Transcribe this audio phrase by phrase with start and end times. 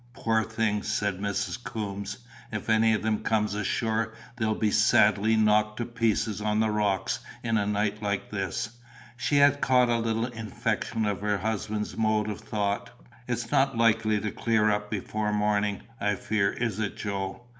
[0.13, 1.63] "Poor things!" said Mrs.
[1.63, 2.17] Coombes.
[2.51, 7.19] "If any of them comes ashore, they'll be sadly knocked to pieces on the rocks
[7.43, 8.69] in a night like this."
[9.15, 12.89] She had caught a little infection of her husband's mode of thought.
[13.27, 17.43] "It's not likely to clear up before morning, I fear; is it, Joe?"